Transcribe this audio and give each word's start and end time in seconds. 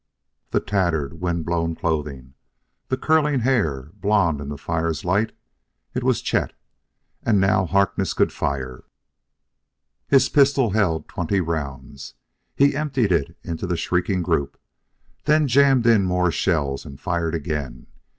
The 0.49 0.59
tattered, 0.59 1.21
wind 1.21 1.45
blown 1.45 1.75
clothing 1.75 2.33
the 2.87 2.97
curling 2.97 3.41
hair, 3.41 3.91
blond 3.93 4.41
in 4.41 4.49
the 4.49 4.57
fire's 4.57 5.05
light 5.05 5.31
it 5.93 6.03
was 6.03 6.23
Chet.... 6.23 6.53
And 7.21 7.39
now 7.39 7.67
Harkness 7.67 8.15
could 8.15 8.33
fire. 8.33 8.85
His 10.07 10.27
pistol 10.27 10.71
held 10.71 11.07
twenty 11.07 11.39
rounds. 11.39 12.15
He 12.55 12.75
emptied 12.75 13.11
it 13.11 13.37
into 13.43 13.67
the 13.67 13.77
shrieking 13.77 14.23
group, 14.23 14.59
then 15.25 15.47
jammed 15.47 15.85
in 15.85 16.05
more 16.05 16.23
of 16.29 16.29
the 16.29 16.37
shells 16.37 16.83
and 16.83 16.99
fired 16.99 17.35
again. 17.35 17.85